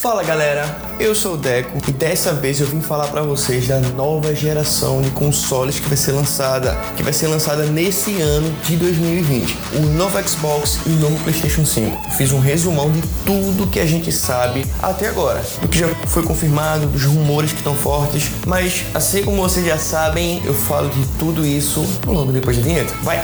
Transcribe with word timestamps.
Fala 0.00 0.22
galera, 0.22 0.64
eu 0.98 1.14
sou 1.14 1.34
o 1.34 1.36
Deco 1.36 1.76
e 1.86 1.92
dessa 1.92 2.32
vez 2.32 2.58
eu 2.58 2.66
vim 2.66 2.80
falar 2.80 3.08
para 3.08 3.20
vocês 3.20 3.68
da 3.68 3.78
nova 3.80 4.34
geração 4.34 5.02
de 5.02 5.10
consoles 5.10 5.78
que 5.78 5.86
vai 5.86 5.96
ser 5.98 6.12
lançada, 6.12 6.74
que 6.96 7.02
vai 7.02 7.12
ser 7.12 7.26
lançada 7.26 7.66
nesse 7.66 8.18
ano 8.18 8.50
de 8.64 8.78
2020, 8.78 9.58
o 9.74 9.80
novo 9.98 10.18
Xbox 10.26 10.78
e 10.86 10.88
o 10.88 10.96
novo 10.96 11.22
PlayStation 11.22 11.66
5. 11.66 12.00
Eu 12.06 12.10
fiz 12.12 12.32
um 12.32 12.40
resumão 12.40 12.90
de 12.90 13.02
tudo 13.26 13.66
que 13.66 13.78
a 13.78 13.84
gente 13.84 14.10
sabe 14.10 14.64
até 14.82 15.06
agora, 15.06 15.44
do 15.60 15.68
que 15.68 15.80
já 15.80 15.88
foi 16.06 16.22
confirmado, 16.22 16.86
dos 16.86 17.04
rumores 17.04 17.52
que 17.52 17.58
estão 17.58 17.76
fortes, 17.76 18.30
mas 18.46 18.86
assim 18.94 19.22
como 19.22 19.42
vocês 19.42 19.66
já 19.66 19.76
sabem, 19.76 20.40
eu 20.46 20.54
falo 20.54 20.88
de 20.88 21.06
tudo 21.18 21.44
isso 21.44 21.86
logo 22.06 22.32
depois 22.32 22.56
da 22.56 22.62
vinheta. 22.62 22.94
Vai! 23.02 23.20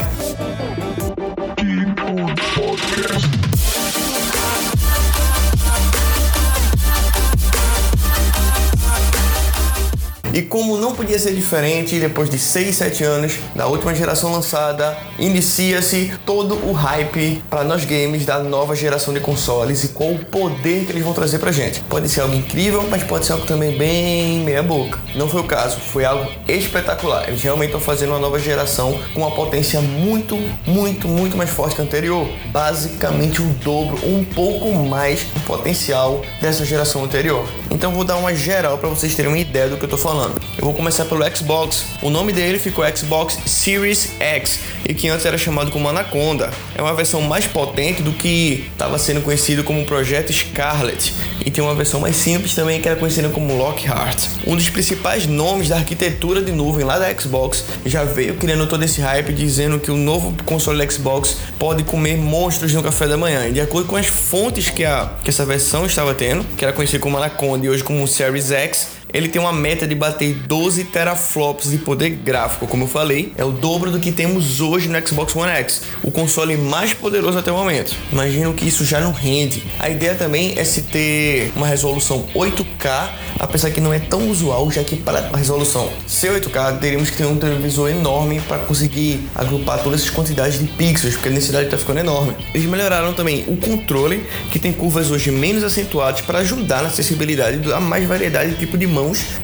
E 10.37 10.43
como 10.43 10.77
não 10.77 10.93
podia 10.93 11.17
ser 11.17 11.33
diferente, 11.33 11.99
depois 11.99 12.29
de 12.29 12.37
6, 12.37 12.75
7 12.75 13.03
anos 13.03 13.39
da 13.55 13.65
última 13.65 13.95
geração 13.95 14.31
lançada, 14.31 14.95
inicia-se 15.17 16.13
todo 16.27 16.53
o 16.63 16.73
hype 16.73 17.41
para 17.49 17.63
nós 17.63 17.83
games 17.85 18.23
da 18.23 18.37
nova 18.37 18.75
geração 18.75 19.11
de 19.15 19.19
consoles 19.19 19.83
e 19.83 19.87
qual 19.87 20.11
o 20.11 20.23
poder 20.25 20.85
que 20.85 20.91
eles 20.91 21.03
vão 21.03 21.11
trazer 21.11 21.39
pra 21.39 21.51
gente. 21.51 21.79
Pode 21.89 22.07
ser 22.07 22.21
algo 22.21 22.35
incrível, 22.35 22.85
mas 22.87 23.01
pode 23.01 23.25
ser 23.25 23.31
algo 23.31 23.47
também 23.47 23.75
bem 23.75 24.41
meia 24.41 24.61
boca. 24.61 24.99
Não 25.15 25.27
foi 25.27 25.41
o 25.41 25.43
caso, 25.43 25.77
foi 25.79 26.05
algo 26.05 26.31
espetacular. 26.47 27.27
Eles 27.27 27.41
realmente 27.41 27.69
estão 27.69 27.81
fazendo 27.81 28.09
uma 28.09 28.19
nova 28.19 28.37
geração 28.37 28.95
com 29.15 29.21
uma 29.21 29.31
potência 29.31 29.81
muito, 29.81 30.37
muito, 30.67 31.07
muito 31.07 31.35
mais 31.35 31.49
forte 31.49 31.73
que 31.73 31.81
a 31.81 31.83
anterior. 31.83 32.29
Basicamente 32.51 33.41
o 33.41 33.45
dobro, 33.63 33.97
um 34.07 34.23
pouco 34.23 34.71
mais 34.71 35.23
do 35.23 35.39
potencial 35.47 36.21
dessa 36.39 36.63
geração 36.63 37.03
anterior. 37.03 37.43
Então 37.71 37.91
vou 37.91 38.03
dar 38.03 38.17
uma 38.17 38.35
geral 38.35 38.77
para 38.77 38.87
vocês 38.87 39.15
terem 39.15 39.31
uma 39.31 39.39
ideia 39.39 39.67
do 39.67 39.77
que 39.77 39.85
eu 39.85 39.89
tô 39.89 39.97
falando. 39.97 40.26
Eu 40.57 40.65
vou 40.65 40.73
começar 40.73 41.05
pelo 41.05 41.23
Xbox. 41.35 41.85
O 42.01 42.09
nome 42.09 42.33
dele 42.33 42.59
ficou 42.59 42.83
Xbox 42.95 43.37
Series 43.45 44.11
X 44.19 44.59
e 44.87 44.93
que 44.93 45.07
antes 45.07 45.25
era 45.25 45.37
chamado 45.37 45.71
como 45.71 45.87
Anaconda. 45.87 46.49
É 46.75 46.81
uma 46.81 46.93
versão 46.93 47.21
mais 47.21 47.45
potente 47.45 48.01
do 48.01 48.11
que 48.11 48.67
estava 48.71 48.97
sendo 48.97 49.21
conhecido 49.21 49.63
como 49.63 49.85
Projeto 49.85 50.31
Scarlet 50.31 51.13
e 51.45 51.51
tem 51.51 51.63
uma 51.63 51.75
versão 51.75 51.99
mais 51.99 52.15
simples 52.15 52.53
também 52.53 52.81
que 52.81 52.87
era 52.87 52.97
conhecida 52.97 53.29
como 53.29 53.55
Lockhart. 53.55 54.27
Um 54.45 54.55
dos 54.55 54.69
principais 54.69 55.25
nomes 55.25 55.69
da 55.69 55.77
arquitetura 55.77 56.41
de 56.41 56.51
nuvem 56.51 56.85
lá 56.85 56.99
da 56.99 57.13
Xbox 57.17 57.63
já 57.85 58.03
veio 58.03 58.35
criando 58.35 58.67
todo 58.67 58.83
esse 58.83 59.01
hype 59.01 59.31
dizendo 59.33 59.79
que 59.79 59.91
o 59.91 59.95
novo 59.95 60.35
console 60.43 60.77
da 60.77 60.91
Xbox 60.91 61.37
pode 61.57 61.83
comer 61.83 62.17
monstros 62.17 62.73
no 62.73 62.83
café 62.83 63.07
da 63.07 63.17
manhã. 63.17 63.47
E 63.47 63.51
de 63.51 63.61
acordo 63.61 63.87
com 63.87 63.95
as 63.95 64.07
fontes 64.07 64.69
que, 64.69 64.83
a, 64.83 65.11
que 65.23 65.29
essa 65.29 65.45
versão 65.45 65.85
estava 65.85 66.13
tendo, 66.13 66.43
que 66.55 66.65
era 66.65 66.73
conhecida 66.73 66.99
como 66.99 67.17
Anaconda 67.17 67.65
e 67.65 67.69
hoje 67.69 67.83
como 67.83 68.07
Series 68.07 68.51
X, 68.51 68.96
ele 69.13 69.27
tem 69.27 69.41
uma 69.41 69.53
meta 69.53 69.87
de 69.87 69.95
bater 69.95 70.33
12 70.33 70.85
teraflops 70.85 71.71
de 71.71 71.77
poder 71.77 72.09
gráfico, 72.09 72.67
como 72.67 72.83
eu 72.83 72.87
falei, 72.87 73.33
é 73.37 73.43
o 73.43 73.51
dobro 73.51 73.91
do 73.91 73.99
que 73.99 74.11
temos 74.11 74.59
hoje 74.59 74.87
no 74.87 75.07
Xbox 75.07 75.35
One 75.35 75.51
X, 75.51 75.83
o 76.03 76.11
console 76.11 76.57
mais 76.57 76.93
poderoso 76.93 77.37
até 77.37 77.51
o 77.51 77.55
momento. 77.55 77.95
Imagino 78.11 78.53
que 78.53 78.67
isso 78.67 78.83
já 78.85 78.99
não 78.99 79.11
rende. 79.11 79.63
A 79.79 79.89
ideia 79.89 80.15
também 80.15 80.57
é 80.57 80.63
se 80.63 80.81
ter 80.83 81.51
uma 81.55 81.67
resolução 81.67 82.27
8K, 82.33 83.09
apesar 83.39 83.71
que 83.71 83.79
não 83.79 83.93
é 83.93 83.99
tão 83.99 84.29
usual, 84.29 84.69
já 84.71 84.83
que 84.83 84.95
para 84.95 85.29
a 85.31 85.37
resolução 85.37 85.89
ser 86.05 86.31
8K 86.31 86.79
teríamos 86.79 87.09
que 87.09 87.17
ter 87.17 87.25
um 87.25 87.37
televisor 87.37 87.89
enorme 87.89 88.41
para 88.41 88.59
conseguir 88.59 89.27
agrupar 89.35 89.81
todas 89.83 90.01
essas 90.01 90.13
quantidades 90.13 90.59
de 90.59 90.65
pixels, 90.65 91.15
porque 91.15 91.29
a 91.29 91.31
densidade 91.31 91.65
está 91.65 91.77
ficando 91.77 91.99
enorme. 91.99 92.35
Eles 92.53 92.67
melhoraram 92.67 93.13
também 93.13 93.45
o 93.47 93.57
controle, 93.57 94.25
que 94.51 94.59
tem 94.59 94.73
curvas 94.73 95.11
hoje 95.11 95.31
menos 95.31 95.63
acentuadas 95.63 96.21
para 96.21 96.39
ajudar 96.39 96.81
na 96.81 96.89
acessibilidade 96.89 97.57
dar 97.57 97.79
mais 97.79 98.07
variedade 98.07 98.51
de 98.51 98.57
tipo 98.57 98.77
de 98.77 98.87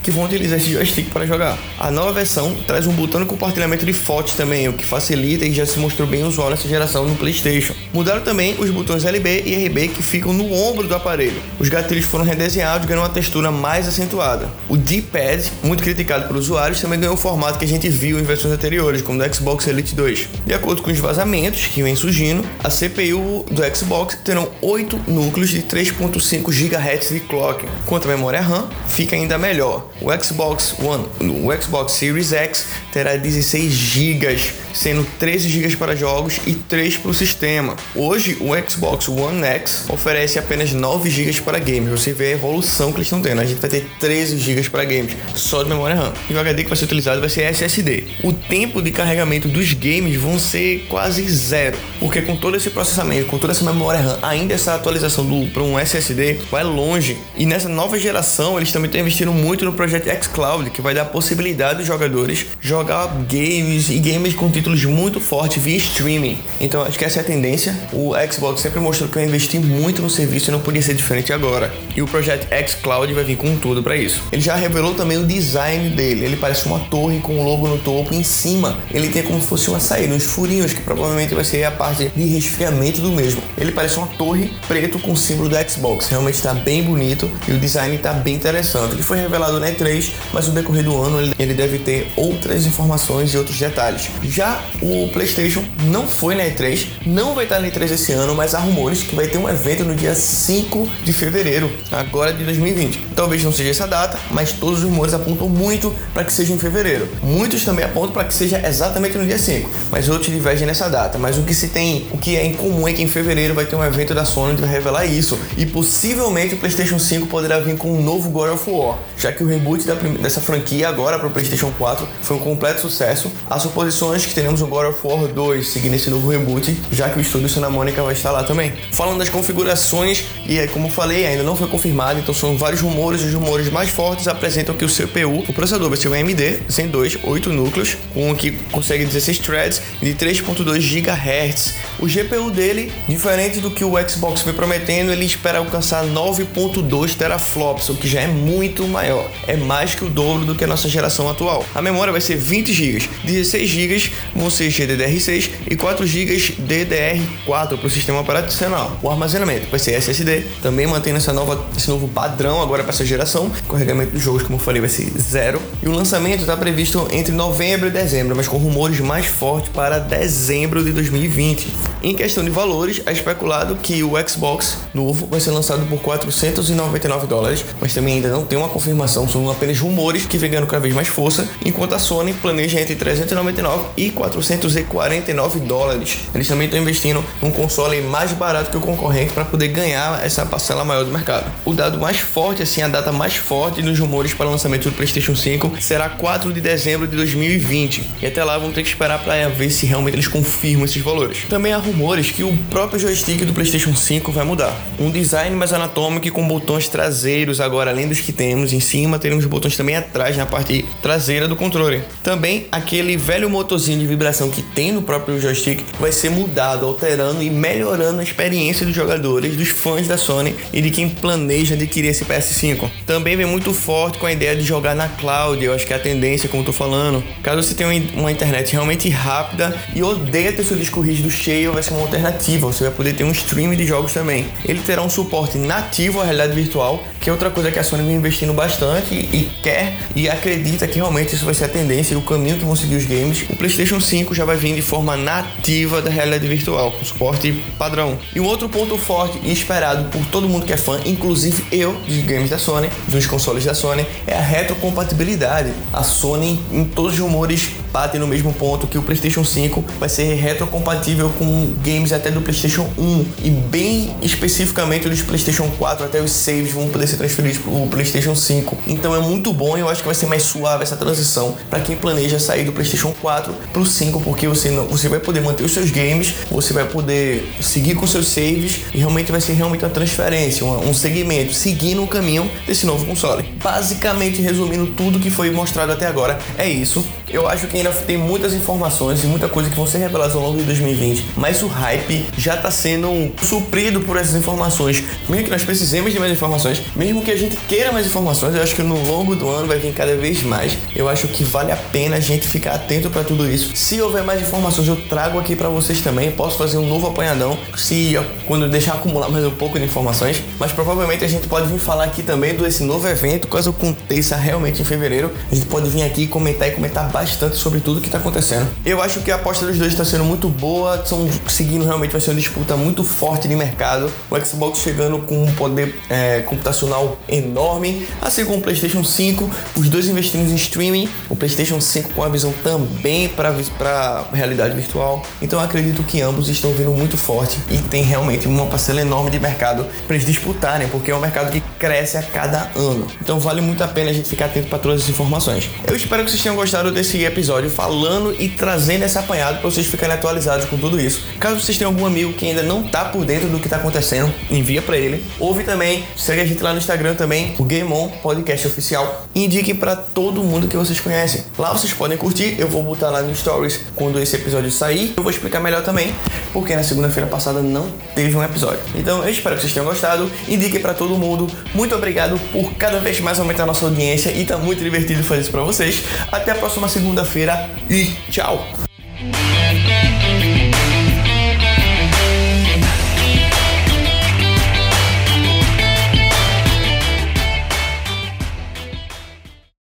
que 0.01 0.11
vão 0.11 0.25
utilizar 0.25 0.57
esse 0.57 0.71
joystick 0.71 1.09
para 1.11 1.25
jogar. 1.25 1.57
A 1.79 1.91
nova 1.91 2.11
versão 2.11 2.55
traz 2.67 2.87
um 2.87 2.93
botão 2.93 3.21
de 3.21 3.27
compartilhamento 3.27 3.85
de 3.85 3.93
fotos 3.93 4.33
também, 4.33 4.67
o 4.67 4.73
que 4.73 4.85
facilita 4.85 5.45
e 5.45 5.53
já 5.53 5.65
se 5.65 5.79
mostrou 5.79 6.07
bem 6.07 6.23
usual 6.23 6.49
nessa 6.49 6.67
geração 6.67 7.05
no 7.07 7.15
PlayStation. 7.15 7.73
Mudaram 7.93 8.21
também 8.21 8.55
os 8.59 8.69
botões 8.69 9.05
LB 9.05 9.43
e 9.45 9.67
RB 9.67 9.87
que 9.89 10.01
ficam 10.01 10.33
no 10.33 10.51
ombro 10.53 10.87
do 10.87 10.95
aparelho. 10.95 11.41
Os 11.59 11.69
gatilhos 11.69 12.05
foram 12.05 12.25
redesenhados, 12.25 12.85
ganhando 12.87 13.03
uma 13.03 13.09
textura 13.09 13.51
mais 13.51 13.87
acentuada. 13.87 14.49
O 14.67 14.77
D-pad, 14.77 15.51
muito 15.63 15.83
criticado 15.83 16.27
por 16.27 16.35
usuários, 16.35 16.81
também 16.81 16.99
ganhou 16.99 17.15
o 17.15 17.17
formato 17.17 17.59
que 17.59 17.65
a 17.65 17.67
gente 17.67 17.89
viu 17.89 18.19
em 18.19 18.23
versões 18.23 18.53
anteriores, 18.53 19.01
como 19.01 19.21
do 19.21 19.35
Xbox 19.35 19.67
Elite 19.67 19.95
2. 19.95 20.29
De 20.45 20.53
acordo 20.53 20.81
com 20.81 20.91
os 20.91 20.99
vazamentos 20.99 21.67
que 21.67 21.83
vem 21.83 21.95
surgindo, 21.95 22.43
a 22.63 22.69
CPU 22.69 23.45
do 23.51 23.75
Xbox 23.75 24.17
terão 24.23 24.49
8 24.61 24.99
núcleos 25.07 25.49
de 25.49 25.61
3.5 25.61 26.51
GHz 26.51 27.09
de 27.09 27.19
clock, 27.21 27.65
enquanto 27.83 28.05
a 28.05 28.07
memória 28.09 28.41
RAM 28.41 28.67
fica 28.87 29.15
ainda 29.15 29.37
melhor. 29.43 29.89
O 29.99 30.09
Xbox 30.23 30.73
One, 30.79 31.05
o 31.19 31.61
Xbox 31.61 31.91
Series 31.93 32.31
X 32.31 32.65
terá 32.93 33.17
16 33.17 33.71
GB, 33.73 34.37
sendo 34.73 35.05
13 35.19 35.49
GB 35.49 35.75
para 35.75 35.95
jogos 35.97 36.39
e 36.47 36.53
3 36.53 36.97
para 36.97 37.11
o 37.11 37.13
sistema. 37.13 37.75
Hoje, 37.93 38.37
o 38.39 38.51
Xbox 38.69 39.09
One 39.09 39.43
X 39.43 39.85
oferece 39.89 40.39
apenas 40.39 40.71
9 40.71 41.09
GB 41.09 41.41
para 41.41 41.59
games. 41.59 41.89
Você 41.89 42.13
vê 42.13 42.27
a 42.27 42.31
evolução 42.31 42.91
que 42.91 42.99
eles 42.99 43.07
estão 43.07 43.21
tendo. 43.21 43.41
A 43.41 43.45
gente 43.45 43.59
vai 43.59 43.69
ter 43.69 43.85
13 43.99 44.37
GB 44.37 44.69
para 44.69 44.85
games 44.85 45.13
só 45.35 45.61
de 45.61 45.67
memória 45.67 45.95
RAM. 45.95 46.13
E 46.29 46.33
o 46.33 46.39
HD 46.39 46.63
que 46.63 46.69
vai 46.69 46.77
ser 46.77 46.85
utilizado 46.85 47.19
vai 47.19 47.29
ser 47.29 47.41
SSD. 47.41 48.05
O 48.23 48.31
tempo 48.31 48.81
de 48.81 48.91
carregamento 48.91 49.49
dos 49.49 49.73
games 49.73 50.15
vão 50.15 50.39
ser 50.39 50.85
quase 50.87 51.29
zero, 51.29 51.77
porque 51.99 52.21
com 52.21 52.37
todo 52.37 52.55
esse 52.55 52.69
processamento, 52.69 53.27
com 53.27 53.37
toda 53.37 53.51
essa 53.51 53.65
memória 53.65 53.99
RAM, 53.99 54.19
ainda 54.21 54.53
essa 54.53 54.73
atualização 54.73 55.25
para 55.53 55.63
um 55.63 55.77
SSD 55.77 56.39
vai 56.49 56.63
longe. 56.63 57.17
E 57.35 57.45
nessa 57.45 57.67
nova 57.67 57.99
geração, 57.99 58.57
eles 58.57 58.71
também 58.71 58.87
estão 58.87 59.01
investindo 59.01 59.32
muito 59.33 59.65
no 59.65 59.73
projeto 59.73 60.07
xCloud, 60.23 60.69
que 60.69 60.81
vai 60.81 60.93
dar 60.93 61.03
a 61.03 61.05
possibilidade 61.05 61.79
dos 61.79 61.87
jogadores 61.87 62.45
jogar 62.61 63.07
games 63.29 63.89
e 63.89 63.99
games 63.99 64.33
com 64.33 64.49
títulos 64.49 64.83
muito 64.85 65.19
fortes 65.19 65.61
via 65.61 65.77
streaming. 65.77 66.37
Então 66.59 66.81
acho 66.81 66.97
que 66.97 67.05
essa 67.05 67.19
é 67.19 67.21
a 67.21 67.25
tendência. 67.25 67.75
O 67.91 68.13
Xbox 68.31 68.61
sempre 68.61 68.79
mostrou 68.79 69.09
que 69.09 69.15
vai 69.15 69.25
investir 69.25 69.59
muito 69.59 70.01
no 70.01 70.09
serviço 70.09 70.49
e 70.49 70.51
não 70.51 70.59
podia 70.59 70.81
ser 70.81 70.93
diferente 70.93 71.33
agora. 71.33 71.73
E 71.95 72.01
o 72.01 72.07
projeto 72.07 72.47
xCloud 72.67 73.11
vai 73.13 73.23
vir 73.23 73.37
com 73.37 73.55
tudo 73.57 73.83
para 73.83 73.95
isso. 73.95 74.21
Ele 74.31 74.41
já 74.41 74.55
revelou 74.55 74.93
também 74.93 75.17
o 75.17 75.25
design 75.25 75.89
dele. 75.89 76.25
Ele 76.25 76.37
parece 76.37 76.65
uma 76.65 76.79
torre 76.79 77.19
com 77.19 77.39
um 77.39 77.43
logo 77.43 77.67
no 77.67 77.77
topo. 77.77 78.13
Em 78.13 78.23
cima, 78.23 78.77
ele 78.91 79.09
tem 79.09 79.23
como 79.23 79.41
se 79.41 79.47
fosse 79.47 79.69
uma 79.69 79.79
saída, 79.79 80.13
uns 80.13 80.23
furinhos, 80.23 80.73
que 80.73 80.81
provavelmente 80.81 81.33
vai 81.33 81.43
ser 81.43 81.63
a 81.63 81.71
parte 81.71 82.11
de 82.15 82.25
resfriamento 82.25 83.01
do 83.01 83.11
mesmo. 83.11 83.41
Ele 83.57 83.71
parece 83.71 83.97
uma 83.97 84.07
torre 84.07 84.51
preto 84.67 84.99
com 84.99 85.11
o 85.11 85.17
símbolo 85.17 85.49
do 85.49 85.69
Xbox. 85.69 86.07
Realmente 86.07 86.35
está 86.35 86.53
bem 86.53 86.83
bonito 86.83 87.29
e 87.47 87.51
o 87.51 87.57
design 87.57 87.95
está 87.95 88.13
bem 88.13 88.35
interessante. 88.35 88.93
Ele 88.93 89.03
foi 89.03 89.17
revelado 89.23 89.59
na 89.59 89.71
E3, 89.71 90.11
mas 90.31 90.47
no 90.47 90.53
decorrer 90.53 90.83
do 90.83 91.01
ano 91.01 91.19
ele 91.37 91.53
deve 91.53 91.79
ter 91.79 92.07
outras 92.15 92.65
informações 92.65 93.33
e 93.33 93.37
outros 93.37 93.57
detalhes. 93.57 94.09
Já 94.23 94.61
o 94.81 95.09
PlayStation 95.11 95.63
não 95.85 96.07
foi 96.07 96.35
na 96.35 96.43
E3, 96.43 96.87
não 97.05 97.33
vai 97.33 97.45
estar 97.45 97.59
na 97.59 97.67
E3 97.67 97.91
esse 97.91 98.11
ano, 98.11 98.35
mas 98.35 98.53
há 98.53 98.59
rumores 98.59 99.03
que 99.03 99.15
vai 99.15 99.27
ter 99.27 99.37
um 99.37 99.49
evento 99.49 99.83
no 99.83 99.95
dia 99.95 100.15
5 100.15 100.87
de 101.03 101.13
fevereiro, 101.13 101.71
agora 101.91 102.33
de 102.33 102.43
2020. 102.43 103.07
Talvez 103.15 103.43
não 103.43 103.51
seja 103.51 103.69
essa 103.69 103.87
data, 103.87 104.17
mas 104.31 104.51
todos 104.51 104.79
os 104.79 104.85
rumores 104.85 105.13
apontam 105.13 105.49
muito 105.49 105.93
para 106.13 106.23
que 106.23 106.33
seja 106.33 106.53
em 106.53 106.59
fevereiro. 106.59 107.07
Muitos 107.21 107.63
também 107.63 107.85
apontam 107.85 108.11
para 108.11 108.25
que 108.25 108.33
seja 108.33 108.61
exatamente 108.67 109.17
no 109.17 109.25
dia 109.25 109.37
5, 109.37 109.69
mas 109.89 110.09
outros 110.09 110.31
divergem 110.31 110.67
nessa 110.67 110.89
data. 110.89 111.17
Mas 111.17 111.37
o 111.37 111.43
que 111.43 111.53
se 111.53 111.69
tem, 111.69 112.07
o 112.11 112.17
que 112.17 112.35
é 112.35 112.45
em 112.45 112.53
comum 112.53 112.87
é 112.87 112.93
que 112.93 113.01
em 113.01 113.07
fevereiro 113.07 113.53
vai 113.53 113.65
ter 113.65 113.75
um 113.75 113.83
evento 113.83 114.13
da 114.13 114.25
Sony 114.25 114.55
que 114.55 114.61
vai 114.61 114.69
revelar 114.69 115.05
isso 115.05 115.39
e 115.57 115.65
possivelmente 115.65 116.55
o 116.55 116.57
PlayStation 116.57 116.99
5 116.99 117.27
poderá 117.27 117.59
vir 117.59 117.77
com 117.77 117.91
um 117.91 118.01
novo 118.01 118.29
God 118.29 118.51
of 118.51 118.69
War, 118.69 118.97
já 119.17 119.31
que 119.31 119.43
o 119.43 119.47
reboot 119.47 119.85
dessa 120.21 120.41
franquia 120.41 120.89
agora 120.89 121.17
para 121.17 121.27
o 121.27 121.31
PlayStation 121.31 121.71
4 121.77 122.07
foi 122.21 122.37
um 122.37 122.39
completo 122.39 122.81
sucesso. 122.81 123.31
Há 123.49 123.59
suposições 123.59 124.25
que 124.25 124.33
teremos 124.33 124.61
o 124.61 124.67
God 124.67 124.87
of 124.87 124.99
War 125.03 125.27
2 125.27 125.67
seguindo 125.67 125.95
esse 125.95 126.09
novo 126.09 126.29
reboot, 126.29 126.77
já 126.91 127.09
que 127.09 127.17
o 127.17 127.21
estúdio 127.21 127.49
Santa 127.49 127.69
Mônica 127.69 128.01
vai 128.01 128.13
estar 128.13 128.31
lá 128.31 128.43
também. 128.43 128.73
Falando 128.91 129.19
das 129.19 129.29
configurações, 129.29 130.23
e 130.45 130.59
é 130.59 130.67
como 130.67 130.89
falei, 130.89 131.25
ainda 131.25 131.43
não 131.43 131.55
foi 131.55 131.67
confirmado, 131.67 132.19
então 132.19 132.33
são 132.33 132.57
vários 132.57 132.81
rumores. 132.81 133.21
Os 133.21 133.33
rumores 133.33 133.69
mais 133.69 133.89
fortes 133.89 134.27
apresentam 134.27 134.75
que 134.75 134.85
o 134.85 134.89
CPU, 134.89 135.43
o 135.47 135.53
processador 135.53 135.89
vai 135.89 135.97
ser 135.97 136.09
um 136.09 136.13
AMD 136.13 136.59
Zen 136.71 136.87
2, 136.87 137.19
8 137.23 137.49
núcleos, 137.51 137.97
com 138.13 138.35
que 138.35 138.51
consegue 138.71 139.05
16 139.05 139.39
threads 139.39 139.81
de 140.01 140.13
3.2 140.13 140.79
GHz. 140.79 141.73
O 141.99 142.07
GPU 142.07 142.51
dele, 142.51 142.91
diferente 143.07 143.59
do 143.59 143.71
que 143.71 143.83
o 143.83 143.93
Xbox 144.07 144.41
foi 144.41 144.53
prometendo, 144.53 145.11
ele 145.11 145.25
espera 145.25 145.59
alcançar 145.59 146.03
9.2 146.05 147.15
teraflops, 147.15 147.89
o 147.89 147.95
que 147.95 148.07
já 148.07 148.21
é 148.21 148.27
muito 148.27 148.87
maior. 149.03 149.29
É 149.45 149.57
mais 149.57 149.93
que 149.93 150.05
o 150.05 150.09
dobro 150.09 150.45
do 150.45 150.55
que 150.55 150.63
a 150.63 150.67
nossa 150.67 150.87
geração 150.87 151.29
atual. 151.29 151.65
A 151.75 151.81
memória 151.81 152.11
vai 152.11 152.21
ser 152.21 152.37
20 152.37 152.71
GB, 152.71 153.09
16 153.25 153.69
GB 153.69 154.11
vão 154.33 154.49
ser 154.49 154.69
GDDR6 154.69 155.49
e 155.69 155.75
4 155.75 156.07
GB 156.07 156.37
DDR4 156.61 157.77
para 157.77 157.87
o 157.87 157.89
sistema 157.89 158.21
operacional. 158.21 158.97
O 159.01 159.09
armazenamento 159.09 159.67
vai 159.69 159.79
ser 159.79 159.91
SSD, 159.91 160.45
também 160.61 160.87
mantendo 160.87 161.17
essa 161.17 161.33
nova, 161.33 161.65
esse 161.75 161.89
novo 161.89 162.07
padrão 162.07 162.61
agora 162.61 162.83
para 162.83 162.93
essa 162.93 163.05
geração. 163.05 163.51
O 163.67 163.73
carregamento 163.73 164.11
dos 164.11 164.21
jogos, 164.21 164.43
como 164.43 164.55
eu 164.55 164.59
falei, 164.59 164.79
vai 164.79 164.89
ser 164.89 165.11
zero. 165.19 165.61
E 165.81 165.87
o 165.87 165.91
lançamento 165.91 166.41
está 166.41 166.55
previsto 166.55 167.07
entre 167.11 167.33
novembro 167.33 167.87
e 167.87 167.91
dezembro, 167.91 168.35
mas 168.35 168.47
com 168.47 168.57
rumores 168.57 168.99
mais 169.01 169.25
fortes 169.25 169.69
para 169.69 169.99
dezembro 169.99 170.83
de 170.83 170.93
2020. 170.93 171.92
Em 172.03 172.13
questão 172.13 172.43
de 172.43 172.49
valores, 172.49 173.01
é 173.05 173.13
especulado 173.13 173.77
que 173.77 174.03
o 174.03 174.11
Xbox 174.27 174.77
novo 174.93 175.25
vai 175.25 175.39
ser 175.39 175.51
lançado 175.51 175.85
por 175.87 176.01
499 176.01 177.27
dólares, 177.27 177.63
mas 177.79 177.93
também 177.93 178.15
ainda 178.15 178.27
não 178.27 178.43
tem 178.43 178.59
uma 178.59 178.67
confirmação, 178.67 179.25
são 179.25 179.49
apenas 179.49 179.79
rumores 179.79 180.25
que 180.25 180.37
vem 180.37 180.51
ganhando 180.51 180.67
cada 180.67 180.81
vez 180.81 180.93
mais 180.93 181.07
força, 181.07 181.47
enquanto 181.63 181.95
a 181.95 181.99
Sony 181.99 182.33
planeja 182.33 182.81
entre 182.81 182.95
399 182.95 183.85
e 183.95 184.09
449 184.09 185.61
dólares. 185.61 186.17
Eles 186.35 186.45
também 186.45 186.65
estão 186.65 186.81
investindo 186.81 187.23
num 187.41 187.51
console 187.51 188.01
mais 188.01 188.33
barato 188.33 188.69
que 188.69 188.75
o 188.75 188.81
concorrente 188.81 189.31
para 189.31 189.45
poder 189.45 189.69
ganhar 189.69 190.25
essa 190.25 190.45
parcela 190.45 190.83
maior 190.83 191.05
do 191.05 191.11
mercado. 191.11 191.49
O 191.63 191.73
dado 191.73 191.97
mais 191.97 192.19
forte, 192.19 192.63
assim, 192.63 192.81
a 192.81 192.89
data 192.89 193.13
mais 193.13 193.37
forte 193.37 193.81
nos 193.81 193.97
rumores 193.97 194.33
para 194.33 194.47
o 194.47 194.51
lançamento 194.51 194.89
do 194.89 194.91
PlayStation 194.91 195.37
5 195.37 195.77
será 195.79 196.09
4 196.09 196.51
de 196.51 196.59
dezembro 196.59 197.07
de 197.07 197.15
2020. 197.15 198.11
E 198.21 198.25
até 198.25 198.43
lá 198.43 198.57
vamos 198.57 198.75
ter 198.75 198.83
que 198.83 198.89
esperar 198.89 199.23
para 199.23 199.47
ver 199.47 199.69
se 199.69 199.85
realmente 199.85 200.15
eles 200.15 200.27
confirmam 200.27 200.83
esses 200.83 201.01
valores. 201.01 201.45
Também 201.47 201.71
há 201.71 201.92
rumores 201.93 202.31
que 202.31 202.43
o 202.43 202.57
próprio 202.71 202.99
joystick 202.99 203.45
do 203.45 203.53
PlayStation 203.53 203.95
5 203.95 204.31
vai 204.31 204.43
mudar. 204.43 204.75
Um 204.99 205.11
design 205.11 205.55
mais 205.55 205.71
anatômico 205.71 206.29
com 206.31 206.47
botões 206.47 206.87
traseiros 206.87 207.61
agora, 207.61 207.91
além 207.91 208.07
dos 208.07 208.19
que 208.19 208.33
temos 208.33 208.73
em 208.73 208.79
cima, 208.79 209.19
teremos 209.19 209.45
botões 209.45 209.77
também 209.77 209.95
atrás 209.95 210.35
na 210.35 210.45
parte 210.45 210.83
traseira 211.01 211.47
do 211.47 211.55
controle. 211.55 212.01
Também 212.23 212.67
aquele 212.71 213.15
velho 213.15 213.49
motorzinho 213.49 213.99
de 213.99 214.07
vibração 214.07 214.49
que 214.49 214.61
tem 214.61 214.91
no 214.91 215.03
próprio 215.03 215.39
joystick 215.39 215.83
vai 215.99 216.11
ser 216.11 216.31
mudado, 216.31 216.85
alterando 216.85 217.43
e 217.43 217.49
melhorando 217.49 218.19
a 218.19 218.23
experiência 218.23 218.85
dos 218.85 218.95
jogadores, 218.95 219.55
dos 219.55 219.67
fãs 219.67 220.07
da 220.07 220.17
Sony 220.17 220.55
e 220.71 220.81
de 220.81 220.89
quem 220.89 221.09
planeja 221.09 221.75
adquirir 221.75 222.09
esse 222.09 222.25
PS5. 222.25 222.89
Também 223.05 223.37
vem 223.37 223.45
muito 223.45 223.73
forte 223.73 224.17
com 224.17 224.25
a 224.25 224.31
ideia 224.31 224.55
de 224.55 224.63
jogar 224.63 224.95
na 224.95 225.07
cloud, 225.07 225.63
eu 225.63 225.73
acho 225.73 225.85
que 225.85 225.93
é 225.93 225.95
a 225.95 225.99
tendência, 225.99 226.49
como 226.49 226.63
tô 226.63 226.73
falando. 226.73 227.23
Caso 227.43 227.61
você 227.61 227.75
tenha 227.75 227.89
uma 228.15 228.31
internet 228.31 228.71
realmente 228.71 229.09
rápida 229.09 229.75
e 229.95 230.01
odeia 230.01 230.51
ter 230.51 230.63
seu 230.63 230.77
disco 230.77 231.01
rígido 231.01 231.29
cheio, 231.29 231.71
vai 231.71 231.82
ser 231.83 231.93
uma 231.93 232.01
alternativa. 232.01 232.67
Você 232.67 232.85
vai 232.85 232.93
poder 232.93 233.13
ter 233.13 233.23
um 233.23 233.31
streaming 233.31 233.75
de 233.75 233.85
jogos 233.85 234.13
também. 234.13 234.47
Ele 234.65 234.81
terá 234.81 235.01
um 235.01 235.09
suporte 235.09 235.57
nativo 235.57 236.21
à 236.21 236.23
realidade 236.23 236.53
virtual, 236.53 237.03
que 237.19 237.29
é 237.29 237.33
outra 237.33 237.49
coisa 237.49 237.71
que 237.71 237.79
a 237.79 237.83
Sony 237.83 238.03
vem 238.03 238.15
investindo 238.15 238.53
bastante 238.53 239.13
e 239.13 239.49
quer 239.61 239.97
e 240.15 240.29
acredita 240.29 240.87
que 240.87 240.95
realmente 240.95 241.35
isso 241.35 241.45
vai 241.45 241.53
ser 241.53 241.65
a 241.65 241.69
tendência 241.69 242.13
e 242.13 242.17
o 242.17 242.21
caminho 242.21 242.57
que 242.57 242.65
vão 242.65 242.75
seguir 242.75 242.95
os 242.95 243.05
games. 243.05 243.43
O 243.49 243.55
PlayStation 243.55 243.99
5 243.99 244.33
já 244.33 244.45
vai 244.45 244.55
vir 244.55 244.75
de 244.75 244.81
forma 244.81 245.15
nativa 245.15 246.01
da 246.01 246.09
realidade 246.09 246.47
virtual, 246.47 246.91
com 246.91 247.05
suporte 247.05 247.51
padrão. 247.77 248.17
E 248.35 248.39
um 248.39 248.45
outro 248.45 248.69
ponto 248.69 248.97
forte 248.97 249.39
e 249.43 249.51
esperado 249.51 250.09
por 250.09 250.25
todo 250.27 250.47
mundo 250.47 250.65
que 250.65 250.73
é 250.73 250.77
fã, 250.77 250.99
inclusive 251.05 251.65
eu, 251.71 251.95
de 252.07 252.21
games 252.21 252.49
da 252.49 252.57
Sony, 252.57 252.89
dos 253.07 253.25
consoles 253.25 253.65
da 253.65 253.73
Sony, 253.73 254.05
é 254.25 254.35
a 254.35 254.41
retrocompatibilidade. 254.41 255.71
A 255.91 256.03
Sony, 256.03 256.59
em 256.71 256.85
todos 256.85 257.13
os 257.13 257.19
rumores, 257.19 257.71
bate 257.93 258.17
no 258.17 258.27
mesmo 258.27 258.51
ponto 258.51 258.87
que 258.87 258.97
o 258.97 259.03
PlayStation 259.03 259.43
5 259.43 259.85
vai 259.99 260.09
ser 260.09 260.33
retrocompatível 260.33 261.29
com 261.37 261.71
games 261.85 262.11
até 262.11 262.31
do 262.31 262.41
PlayStation 262.41 262.89
1 262.97 263.25
e 263.43 263.49
bem 263.51 264.15
especificamente 264.23 265.07
dos 265.07 265.21
PlayStation 265.21 265.69
4 265.77 266.05
até 266.05 266.19
os 266.19 266.31
saves 266.31 266.71
vão 266.71 266.89
poder 266.89 267.05
ser 267.05 267.17
transferidos 267.17 267.59
para 267.59 267.71
o 267.71 267.87
PlayStation 267.87 268.35
5. 268.35 268.77
Então 268.87 269.15
é 269.15 269.19
muito 269.19 269.53
bom 269.53 269.77
e 269.77 269.81
eu 269.81 269.89
acho 269.89 270.01
que 270.01 270.07
vai 270.07 270.15
ser 270.15 270.25
mais 270.25 270.41
suave 270.41 270.81
essa 270.81 270.97
transição 270.97 271.55
para 271.69 271.79
quem 271.81 271.95
planeja 271.95 272.39
sair 272.39 272.65
do 272.65 272.73
PlayStation 272.73 273.13
4 273.21 273.53
para 273.71 273.81
o 273.81 273.85
5, 273.85 274.19
porque 274.21 274.47
você 274.47 274.71
não, 274.71 274.87
você 274.87 275.07
vai 275.07 275.19
poder 275.19 275.41
manter 275.41 275.63
os 275.63 275.71
seus 275.71 275.91
games, 275.91 276.33
você 276.49 276.73
vai 276.73 276.85
poder 276.85 277.47
seguir 277.61 277.93
com 277.93 278.07
seus 278.07 278.27
saves 278.27 278.81
e 278.91 278.97
realmente 278.97 279.31
vai 279.31 279.39
ser 279.39 279.53
realmente 279.53 279.85
uma 279.85 279.91
transferência, 279.91 280.65
um, 280.65 280.89
um 280.89 280.93
segmento, 280.95 281.53
seguindo 281.53 282.03
o 282.03 282.07
caminho 282.07 282.49
desse 282.65 282.87
novo 282.87 283.05
console. 283.05 283.43
Basicamente, 283.63 284.41
resumindo 284.41 284.87
tudo 284.87 285.19
que 285.19 285.29
foi 285.29 285.51
mostrado 285.51 285.91
até 285.91 286.07
agora, 286.07 286.39
é 286.57 286.67
isso. 286.67 287.05
Eu 287.33 287.49
acho 287.49 287.65
que 287.65 287.77
ainda 287.77 287.89
tem 287.89 288.15
muitas 288.15 288.53
informações 288.53 289.23
e 289.23 289.25
muita 289.25 289.49
coisa 289.49 289.67
que 289.67 289.75
vão 289.75 289.87
ser 289.87 289.97
reveladas 289.97 290.35
ao 290.35 290.41
longo 290.43 290.59
de 290.59 290.65
2020, 290.65 291.31
mas 291.35 291.63
o 291.63 291.67
hype 291.67 292.27
já 292.37 292.53
está 292.53 292.69
sendo 292.69 293.31
suprido 293.41 294.01
por 294.01 294.17
essas 294.17 294.35
informações. 294.35 295.03
Mesmo 295.27 295.45
que 295.45 295.49
nós 295.49 295.63
precisemos 295.63 296.13
de 296.13 296.19
mais 296.19 296.31
informações, 296.31 296.83
mesmo 296.95 297.23
que 297.23 297.31
a 297.31 297.35
gente 297.35 297.57
queira 297.67 297.91
mais 297.91 298.05
informações, 298.05 298.53
eu 298.53 298.61
acho 298.61 298.75
que 298.75 298.83
no 298.83 299.01
longo 299.07 299.35
do 299.35 299.49
ano 299.49 299.65
vai 299.65 299.79
vir 299.79 299.91
cada 299.93 300.15
vez 300.15 300.43
mais. 300.43 300.77
Eu 300.95 301.09
acho 301.09 301.27
que 301.27 301.43
vale 301.43 301.71
a 301.71 301.75
pena 301.75 302.17
a 302.17 302.19
gente 302.19 302.47
ficar 302.47 302.75
atento 302.75 303.09
para 303.09 303.23
tudo 303.23 303.49
isso. 303.49 303.75
Se 303.75 303.99
houver 303.99 304.23
mais 304.23 304.39
informações, 304.39 304.87
eu 304.87 304.95
trago 304.95 305.39
aqui 305.39 305.55
para 305.55 305.69
vocês 305.69 306.01
também. 306.01 306.29
Posso 306.29 306.55
fazer 306.55 306.77
um 306.77 306.87
novo 306.87 307.07
apanhadão 307.07 307.57
se 307.75 308.15
quando 308.45 308.69
deixar 308.69 308.93
acumular 308.93 309.29
mais 309.29 309.43
um 309.43 309.49
pouco 309.49 309.79
de 309.79 309.85
informações, 309.85 310.39
mas 310.59 310.71
provavelmente 310.71 311.25
a 311.25 311.27
gente 311.27 311.47
pode 311.47 311.65
vir 311.65 311.79
falar 311.79 312.03
aqui 312.03 312.21
também 312.21 312.53
desse 312.53 312.83
novo 312.83 313.07
evento, 313.07 313.47
caso 313.47 313.71
aconteça 313.71 314.35
realmente 314.35 314.83
em 314.83 314.85
fevereiro. 314.85 315.31
A 315.51 315.55
gente 315.55 315.65
pode 315.65 315.89
vir 315.89 316.03
aqui 316.03 316.27
comentar 316.27 316.67
e 316.67 316.71
comentar 316.73 317.05
bastante 317.05 317.22
bastante 317.23 317.55
sobre 317.55 317.79
tudo 317.79 318.01
que 318.01 318.07
está 318.07 318.17
acontecendo. 318.17 318.67
Eu 318.85 319.01
acho 319.01 319.21
que 319.21 319.31
a 319.31 319.35
aposta 319.35 319.65
dos 319.65 319.77
dois 319.77 319.93
está 319.93 320.03
sendo 320.03 320.25
muito 320.25 320.49
boa, 320.49 320.97
estão 320.97 321.29
seguindo 321.47 321.85
realmente 321.85 322.11
vai 322.11 322.19
ser 322.19 322.31
uma 322.31 322.35
disputa 322.35 322.75
muito 322.75 323.01
forte 323.03 323.47
de 323.47 323.55
mercado. 323.55 324.11
O 324.29 324.37
Xbox 324.45 324.79
chegando 324.79 325.19
com 325.19 325.41
um 325.41 325.51
poder 325.53 325.95
é, 326.09 326.41
computacional 326.41 327.17
enorme, 327.29 328.05
assim 328.21 328.43
como 328.43 328.57
o 328.57 328.61
PlayStation 328.61 329.05
5, 329.05 329.49
os 329.77 329.87
dois 329.87 330.07
investindo 330.07 330.51
em 330.51 330.55
streaming, 330.55 331.07
o 331.29 331.35
PlayStation 331.35 331.79
5 331.79 332.09
com 332.09 332.23
a 332.23 332.27
visão 332.27 332.53
também 332.61 333.29
para 333.29 334.25
realidade 334.33 334.75
virtual. 334.75 335.23
Então 335.41 335.61
acredito 335.61 336.03
que 336.03 336.19
ambos 336.19 336.49
estão 336.49 336.73
vindo 336.73 336.91
muito 336.91 337.17
forte 337.17 337.57
e 337.71 337.77
tem 337.77 338.03
realmente 338.03 338.49
uma 338.49 338.65
parcela 338.65 338.99
enorme 338.99 339.31
de 339.31 339.39
mercado 339.39 339.85
para 340.05 340.17
eles 340.17 340.27
disputarem, 340.27 340.89
porque 340.89 341.09
é 341.09 341.15
um 341.15 341.21
mercado 341.21 341.51
que 341.51 341.61
cresce 341.79 342.17
a 342.17 342.23
cada 342.23 342.69
ano. 342.75 343.07
Então 343.21 343.39
vale 343.39 343.61
muito 343.61 343.81
a 343.81 343.87
pena 343.87 344.09
a 344.09 344.13
gente 344.13 344.27
ficar 344.27 344.45
atento 344.45 344.67
para 344.67 344.79
todas 344.79 345.03
as 345.03 345.09
informações. 345.09 345.69
Eu 345.87 345.95
espero 345.95 346.25
que 346.25 346.29
vocês 346.29 346.43
tenham 346.43 346.57
gostado 346.57 346.91
desse 346.91 347.02
esse 347.03 347.23
episódio 347.23 347.69
falando 347.69 348.35
e 348.39 348.49
trazendo 348.49 349.03
esse 349.03 349.17
apanhado 349.17 349.59
para 349.59 349.69
vocês 349.69 349.85
ficarem 349.85 350.15
atualizados 350.15 350.65
com 350.65 350.77
tudo 350.77 350.99
isso. 350.99 351.21
Caso 351.39 351.59
vocês 351.59 351.77
tenham 351.77 351.91
algum 351.91 352.05
amigo 352.05 352.33
que 352.33 352.47
ainda 352.47 352.63
não 352.63 352.83
tá 352.83 353.05
por 353.05 353.25
dentro 353.25 353.49
do 353.49 353.59
que 353.59 353.69
tá 353.69 353.75
acontecendo, 353.75 354.33
envia 354.49 354.81
para 354.81 354.97
ele. 354.97 355.23
Ouve 355.39 355.63
também, 355.63 356.03
segue 356.15 356.41
a 356.41 356.45
gente 356.45 356.63
lá 356.63 356.71
no 356.71 356.79
Instagram 356.79 357.13
também, 357.15 357.53
o 357.59 357.63
Game 357.63 357.91
On 357.91 358.07
Podcast 358.07 358.67
Oficial. 358.67 359.27
Indique 359.35 359.73
para 359.73 359.95
todo 359.95 360.41
mundo 360.43 360.67
que 360.67 360.77
vocês 360.77 360.99
conhecem. 360.99 361.43
Lá 361.57 361.73
vocês 361.73 361.93
podem 361.93 362.17
curtir, 362.17 362.55
eu 362.57 362.67
vou 362.67 362.81
botar 362.81 363.09
lá 363.09 363.21
no 363.21 363.35
Stories 363.35 363.81
quando 363.95 364.19
esse 364.19 364.35
episódio 364.35 364.71
sair. 364.71 365.13
Eu 365.15 365.23
vou 365.23 365.31
explicar 365.31 365.59
melhor 365.59 365.83
também, 365.83 366.15
porque 366.53 366.75
na 366.75 366.83
segunda-feira 366.83 367.29
passada 367.29 367.61
não 367.61 367.91
teve 368.15 368.35
um 368.35 368.43
episódio. 368.43 368.79
Então 368.95 369.23
eu 369.23 369.29
espero 369.29 369.55
que 369.55 369.61
vocês 369.61 369.73
tenham 369.73 369.85
gostado. 369.85 370.31
Indique 370.47 370.79
para 370.79 370.93
todo 370.93 371.17
mundo. 371.17 371.47
Muito 371.73 371.93
obrigado 371.93 372.39
por 372.51 372.73
cada 372.75 372.99
vez 372.99 373.19
mais 373.19 373.39
aumentar 373.39 373.63
a 373.63 373.67
nossa 373.67 373.85
audiência 373.85 374.31
e 374.31 374.45
tá 374.45 374.57
muito 374.57 374.81
divertido 374.81 375.21
fazer 375.23 375.41
isso 375.41 375.51
para 375.51 375.63
vocês. 375.63 376.03
Até 376.31 376.51
a 376.51 376.55
próxima 376.55 376.87
segunda-feira 376.93 377.71
e 377.89 378.05
tchau! 378.29 378.63